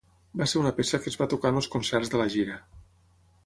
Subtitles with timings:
[0.41, 2.61] Va ser una peça que es va tocar en els concerts de la gira.